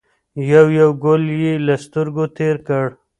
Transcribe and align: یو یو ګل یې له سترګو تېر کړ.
یو 0.51 0.65
یو 0.79 0.89
ګل 1.03 1.23
یې 1.41 1.53
له 1.65 1.75
سترګو 1.85 2.23
تېر 2.37 2.55
کړ. 2.67 2.85